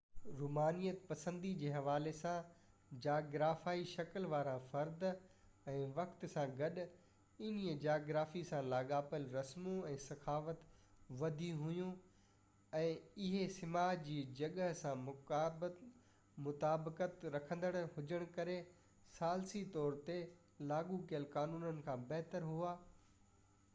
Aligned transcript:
رومانيت 0.37 1.01
پسندي 1.09 1.49
جي 1.63 1.67
حوالي 1.73 2.11
سان 2.19 3.01
جاگرافيائي 3.05 3.83
شڪل 3.91 4.23
وارا 4.31 4.53
فرد 4.71 5.03
۽ 5.73 5.83
وقت 5.99 6.25
سان 6.31 6.55
گڏ 6.61 6.79
انهي 6.85 7.75
جغرافي 7.83 8.41
سان 8.47 8.71
لاڳاپيل 8.75 9.27
رسمون 9.35 9.77
۽ 9.91 9.99
ثقافت 10.07 10.65
وڌي 11.21 11.51
ويون 11.59 11.93
۽ 12.81 12.97
اهي 13.27 13.45
سماج 13.59 14.03
جي 14.09 14.17
جڳهه 14.41 14.73
سان 14.81 15.79
مطابقت 16.49 17.29
رکندڙ 17.39 17.71
هجن 17.95 18.27
ڪري 18.39 18.59
ثالثي 19.21 19.65
طور 19.79 20.03
تي 20.11 20.19
لاڳو 20.75 21.01
ڪيل 21.13 21.33
قانونن 21.41 21.87
کان 21.91 22.09
بهتر 22.15 22.53
هئا 22.55 22.77